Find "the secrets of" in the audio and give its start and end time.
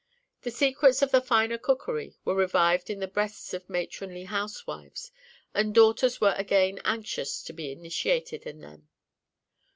0.41-1.11